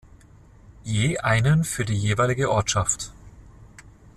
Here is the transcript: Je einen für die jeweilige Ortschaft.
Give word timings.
Je 0.83 1.19
einen 1.19 1.63
für 1.63 1.85
die 1.85 1.93
jeweilige 1.93 2.49
Ortschaft. 2.51 3.11